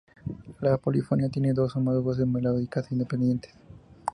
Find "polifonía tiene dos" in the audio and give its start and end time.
0.79-1.75